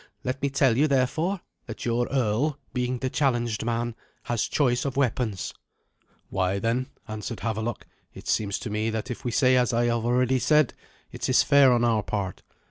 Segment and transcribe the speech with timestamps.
[0.23, 3.93] Let me tell you, therefore, that your earl, being the challenged man,
[4.23, 5.53] has choice of weapons.
[6.31, 10.03] "Why, then," answered Havelok, "it seems to me that if we say as I have
[10.03, 10.73] already said,
[11.11, 12.41] it is fair on our part.